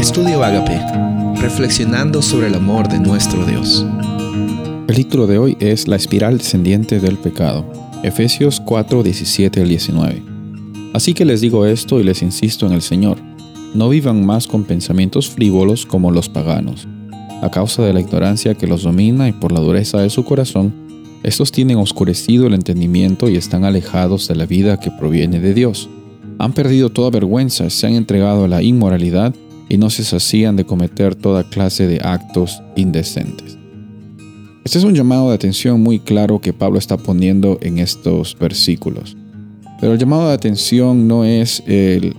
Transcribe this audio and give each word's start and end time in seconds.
Estudio 0.00 0.42
Agape, 0.42 0.80
reflexionando 1.42 2.22
sobre 2.22 2.46
el 2.46 2.54
amor 2.54 2.88
de 2.88 2.98
nuestro 2.98 3.44
Dios. 3.44 3.84
El 4.88 4.94
título 4.94 5.26
de 5.26 5.36
hoy 5.36 5.58
es 5.60 5.88
La 5.88 5.96
espiral 5.96 6.38
descendiente 6.38 7.00
del 7.00 7.18
pecado, 7.18 7.70
Efesios 8.02 8.60
4, 8.60 9.02
17 9.02 9.60
al 9.60 9.68
19. 9.68 10.22
Así 10.94 11.12
que 11.12 11.26
les 11.26 11.42
digo 11.42 11.66
esto 11.66 12.00
y 12.00 12.02
les 12.02 12.22
insisto 12.22 12.66
en 12.66 12.72
el 12.72 12.80
Señor, 12.80 13.18
no 13.74 13.90
vivan 13.90 14.24
más 14.24 14.46
con 14.46 14.64
pensamientos 14.64 15.28
frívolos 15.28 15.84
como 15.84 16.10
los 16.10 16.30
paganos. 16.30 16.88
A 17.42 17.50
causa 17.50 17.82
de 17.82 17.92
la 17.92 18.00
ignorancia 18.00 18.54
que 18.54 18.66
los 18.66 18.84
domina 18.84 19.28
y 19.28 19.32
por 19.32 19.52
la 19.52 19.60
dureza 19.60 19.98
de 19.98 20.08
su 20.08 20.24
corazón, 20.24 20.72
estos 21.22 21.52
tienen 21.52 21.76
oscurecido 21.76 22.46
el 22.46 22.54
entendimiento 22.54 23.28
y 23.28 23.36
están 23.36 23.66
alejados 23.66 24.28
de 24.28 24.36
la 24.36 24.46
vida 24.46 24.80
que 24.80 24.90
proviene 24.90 25.40
de 25.40 25.52
Dios. 25.52 25.90
Han 26.38 26.54
perdido 26.54 26.88
toda 26.88 27.10
vergüenza, 27.10 27.68
se 27.68 27.86
han 27.86 27.92
entregado 27.92 28.44
a 28.44 28.48
la 28.48 28.62
inmoralidad 28.62 29.34
y 29.70 29.78
no 29.78 29.88
se 29.88 30.04
sacían 30.04 30.56
de 30.56 30.66
cometer 30.66 31.14
toda 31.14 31.48
clase 31.48 31.86
de 31.86 32.00
actos 32.02 32.60
indecentes. 32.76 33.56
Este 34.64 34.78
es 34.78 34.84
un 34.84 34.94
llamado 34.94 35.30
de 35.30 35.36
atención 35.36 35.80
muy 35.80 36.00
claro 36.00 36.40
que 36.40 36.52
Pablo 36.52 36.78
está 36.78 36.98
poniendo 36.98 37.58
en 37.62 37.78
estos 37.78 38.36
versículos. 38.38 39.16
Pero 39.80 39.94
el 39.94 39.98
llamado 39.98 40.28
de 40.28 40.34
atención 40.34 41.08
no 41.08 41.24
es 41.24 41.62
el 41.66 42.14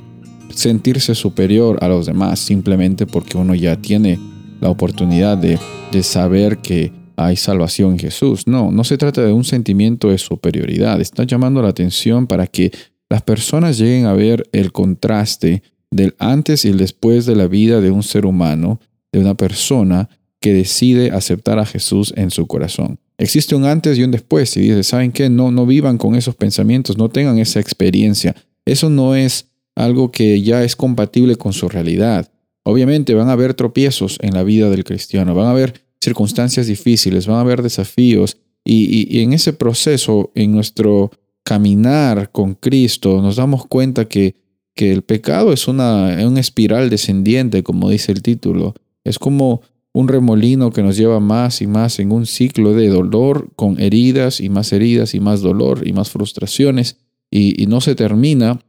sentirse 0.50 1.14
superior 1.14 1.78
a 1.82 1.88
los 1.88 2.08
demás 2.08 2.40
simplemente 2.40 3.06
porque 3.06 3.38
uno 3.38 3.54
ya 3.54 3.76
tiene 3.76 4.18
la 4.60 4.70
oportunidad 4.70 5.38
de, 5.38 5.60
de 5.92 6.04
saber 6.04 6.58
que 6.60 6.92
hay 7.18 7.36
salvación 7.36 7.92
en 7.92 8.00
Jesús. 8.00 8.48
No, 8.48 8.72
no 8.72 8.84
se 8.84 8.98
trata 8.98 9.22
de 9.22 9.34
un 9.34 9.44
sentimiento 9.44 10.10
de 10.10 10.18
superioridad. 10.18 11.02
Está 11.02 11.26
llamando 11.26 11.62
la 11.62 11.70
atención 11.70 12.28
para 12.28 12.48
que 12.48 12.72
las 13.10 13.22
personas 13.22 13.78
lleguen 13.78 14.06
a 14.06 14.14
ver 14.14 14.48
el 14.54 14.72
contraste 14.72 15.64
del 15.92 16.16
antes 16.18 16.66
y 16.66 16.70
el 16.70 16.78
después 16.78 17.26
de 17.26 17.36
la 17.36 17.48
vida 17.48 17.82
de 17.82 17.92
un 17.92 18.04
ser 18.04 18.26
humano, 18.26 18.80
de 19.12 19.20
una 19.20 19.36
persona 19.36 20.10
que 20.40 20.54
decide 20.54 21.12
aceptar 21.12 21.60
a 21.60 21.66
Jesús 21.66 22.14
en 22.18 22.32
su 22.32 22.48
corazón. 22.48 23.00
Existe 23.18 23.54
un 23.54 23.66
antes 23.66 24.00
y 24.00 24.04
un 24.04 24.10
después 24.10 24.58
y 24.58 24.62
dice, 24.62 24.84
¿saben 24.84 25.12
qué? 25.12 25.30
No, 25.30 25.52
no 25.52 25.68
vivan 25.68 26.00
con 26.00 26.16
esos 26.16 26.36
pensamientos, 26.36 26.98
no 26.98 27.10
tengan 27.10 27.38
esa 27.38 27.60
experiencia. 27.60 28.36
Eso 28.66 28.90
no 28.90 29.16
es 29.16 29.48
algo 29.76 30.12
que 30.12 30.42
ya 30.42 30.64
es 30.64 30.76
compatible 30.76 31.36
con 31.36 31.54
su 31.54 31.70
realidad. 31.70 32.32
Obviamente 32.64 33.14
van 33.14 33.30
a 33.30 33.34
haber 33.34 33.54
tropiezos 33.54 34.18
en 34.22 34.34
la 34.34 34.44
vida 34.44 34.70
del 34.70 34.84
cristiano, 34.84 35.36
van 35.36 35.48
a 35.48 35.52
haber 35.52 35.86
circunstancias 36.00 36.66
difíciles, 36.66 37.28
van 37.28 37.38
a 37.38 37.42
haber 37.42 37.62
desafíos 37.62 38.38
y, 38.64 39.16
y 39.16 39.22
en 39.22 39.34
ese 39.34 39.54
proceso, 39.54 40.32
en 40.34 40.52
nuestro 40.52 41.12
caminar 41.44 42.32
con 42.32 42.56
Cristo, 42.56 43.22
nos 43.22 43.36
damos 43.36 43.66
cuenta 43.66 44.06
que 44.06 44.36
que 44.76 44.92
el 44.92 45.02
pecado 45.02 45.54
es 45.54 45.68
una, 45.68 46.22
espiral 46.40 46.90
descendiente, 46.90 47.64
como 47.64 47.90
dice 47.90 48.12
el 48.12 48.22
título. 48.22 48.74
Es 49.04 49.20
como 49.20 49.62
un 49.94 50.08
remolino 50.08 50.72
que 50.72 50.84
nos 50.84 50.96
lleva 50.96 51.20
más 51.20 51.62
y 51.62 51.68
más 51.68 52.00
en 52.00 52.12
un 52.12 52.26
ciclo 52.26 52.74
de 52.74 52.88
dolor 52.88 53.50
con 53.56 53.80
heridas 53.80 54.40
y 54.40 54.50
más 54.50 54.72
heridas 54.72 55.14
y 55.14 55.20
más 55.20 55.42
dolor 55.42 55.86
y 55.86 55.92
más 55.92 56.10
frustraciones 56.10 56.98
y, 57.30 57.62
y, 57.62 57.68
no 57.68 57.82
se 57.82 57.96
termina 57.96 58.62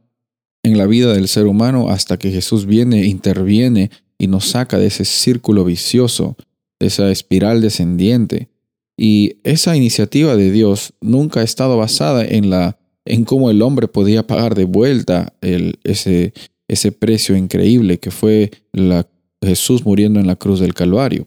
en 0.63 0.77
la 0.77 0.85
vida 0.85 1.13
del 1.13 1.27
ser 1.27 1.45
humano 1.47 1.89
hasta 1.89 2.17
que 2.17 2.31
Jesús 2.31 2.65
viene, 2.65 3.05
interviene 3.05 3.89
y 4.17 4.27
nos 4.27 4.49
saca 4.49 4.77
de 4.77 4.87
ese 4.87 5.05
círculo 5.05 5.65
vicioso, 5.65 6.35
de 6.79 6.87
esa 6.87 7.09
espiral 7.11 7.61
descendiente. 7.61 8.49
Y 8.97 9.37
esa 9.43 9.75
iniciativa 9.75 10.35
de 10.35 10.51
Dios 10.51 10.93
nunca 11.01 11.39
ha 11.39 11.43
estado 11.43 11.77
basada 11.77 12.23
en 12.25 12.49
la 12.49 12.77
en 13.05 13.25
cómo 13.25 13.49
el 13.49 13.61
hombre 13.61 13.87
podía 13.87 14.25
pagar 14.25 14.55
de 14.55 14.65
vuelta 14.65 15.33
el, 15.41 15.79
ese, 15.83 16.33
ese 16.67 16.91
precio 16.91 17.35
increíble 17.35 17.99
que 17.99 18.11
fue 18.11 18.51
la, 18.71 19.07
Jesús 19.41 19.85
muriendo 19.85 20.19
en 20.19 20.27
la 20.27 20.35
cruz 20.35 20.59
del 20.59 20.73
Calvario. 20.73 21.25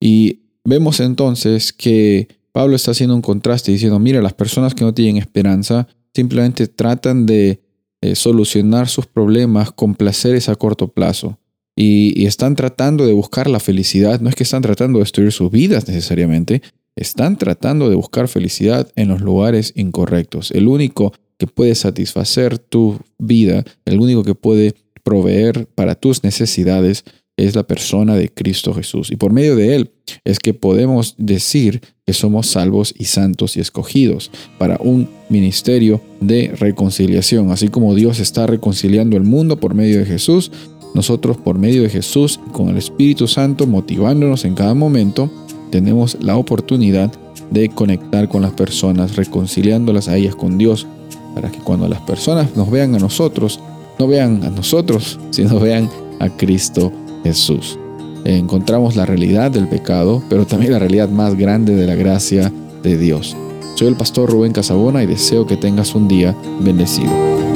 Y 0.00 0.40
vemos 0.64 1.00
entonces 1.00 1.72
que 1.72 2.28
Pablo 2.52 2.76
está 2.76 2.92
haciendo 2.92 3.14
un 3.14 3.22
contraste 3.22 3.72
diciendo, 3.72 3.98
mira, 3.98 4.22
las 4.22 4.34
personas 4.34 4.74
que 4.74 4.84
no 4.84 4.94
tienen 4.94 5.16
esperanza 5.16 5.88
simplemente 6.14 6.66
tratan 6.68 7.26
de 7.26 7.60
eh, 8.00 8.14
solucionar 8.14 8.88
sus 8.88 9.06
problemas 9.06 9.72
con 9.72 9.94
placeres 9.94 10.48
a 10.48 10.56
corto 10.56 10.88
plazo. 10.88 11.38
Y, 11.78 12.18
y, 12.18 12.24
están 12.24 12.56
tratando 12.56 13.06
de 13.06 13.12
buscar 13.12 13.50
la 13.50 13.60
felicidad. 13.60 14.20
No 14.20 14.30
es 14.30 14.34
que 14.34 14.44
están 14.44 14.62
tratando 14.62 14.98
de 14.98 15.02
destruir 15.02 15.30
sus 15.30 15.50
vidas 15.50 15.86
necesariamente, 15.86 16.62
están 16.96 17.36
tratando 17.36 17.88
de 17.88 17.96
buscar 17.96 18.26
felicidad 18.26 18.90
en 18.96 19.08
los 19.08 19.20
lugares 19.20 19.72
incorrectos. 19.76 20.50
El 20.50 20.66
único 20.66 21.12
que 21.38 21.46
puede 21.46 21.74
satisfacer 21.74 22.58
tu 22.58 22.98
vida, 23.18 23.64
el 23.84 24.00
único 24.00 24.24
que 24.24 24.34
puede 24.34 24.74
proveer 25.02 25.66
para 25.74 25.94
tus 25.94 26.24
necesidades 26.24 27.04
es 27.36 27.54
la 27.54 27.64
persona 27.64 28.16
de 28.16 28.30
Cristo 28.30 28.72
Jesús. 28.72 29.10
Y 29.10 29.16
por 29.16 29.32
medio 29.32 29.56
de 29.56 29.76
Él 29.76 29.90
es 30.24 30.38
que 30.38 30.54
podemos 30.54 31.14
decir 31.18 31.82
que 32.06 32.14
somos 32.14 32.46
salvos 32.46 32.94
y 32.96 33.04
santos 33.04 33.56
y 33.56 33.60
escogidos 33.60 34.30
para 34.58 34.78
un 34.80 35.08
ministerio 35.28 36.00
de 36.20 36.52
reconciliación. 36.56 37.50
Así 37.50 37.68
como 37.68 37.94
Dios 37.94 38.20
está 38.20 38.46
reconciliando 38.46 39.18
el 39.18 39.24
mundo 39.24 39.60
por 39.60 39.74
medio 39.74 39.98
de 39.98 40.06
Jesús, 40.06 40.50
nosotros 40.94 41.36
por 41.36 41.58
medio 41.58 41.82
de 41.82 41.90
Jesús, 41.90 42.40
con 42.52 42.70
el 42.70 42.78
Espíritu 42.78 43.28
Santo 43.28 43.66
motivándonos 43.66 44.46
en 44.46 44.54
cada 44.54 44.72
momento, 44.72 45.30
tenemos 45.70 46.16
la 46.20 46.36
oportunidad 46.36 47.12
de 47.50 47.68
conectar 47.68 48.28
con 48.28 48.42
las 48.42 48.52
personas, 48.52 49.16
reconciliándolas 49.16 50.08
a 50.08 50.16
ellas 50.16 50.34
con 50.34 50.58
Dios, 50.58 50.86
para 51.34 51.50
que 51.50 51.58
cuando 51.58 51.88
las 51.88 52.00
personas 52.00 52.56
nos 52.56 52.70
vean 52.70 52.94
a 52.94 52.98
nosotros, 52.98 53.60
no 53.98 54.06
vean 54.06 54.42
a 54.44 54.50
nosotros, 54.50 55.18
sino 55.30 55.60
vean 55.60 55.88
a 56.18 56.28
Cristo 56.28 56.92
Jesús. 57.24 57.78
Encontramos 58.24 58.96
la 58.96 59.06
realidad 59.06 59.50
del 59.50 59.68
pecado, 59.68 60.22
pero 60.28 60.46
también 60.46 60.72
la 60.72 60.80
realidad 60.80 61.08
más 61.08 61.36
grande 61.36 61.76
de 61.76 61.86
la 61.86 61.94
gracia 61.94 62.52
de 62.82 62.98
Dios. 62.98 63.36
Soy 63.76 63.88
el 63.88 63.96
pastor 63.96 64.30
Rubén 64.30 64.52
Casabona 64.52 65.02
y 65.02 65.06
deseo 65.06 65.46
que 65.46 65.56
tengas 65.56 65.94
un 65.94 66.08
día 66.08 66.34
bendecido. 66.60 67.55